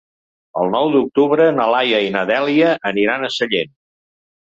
El 0.61 0.73
nou 0.75 0.89
d'octubre 0.95 1.47
na 1.59 1.69
Laia 1.73 2.01
i 2.09 2.09
na 2.17 2.25
Dèlia 2.33 2.75
aniran 2.95 3.33
a 3.33 3.35
Sallent. 3.41 3.81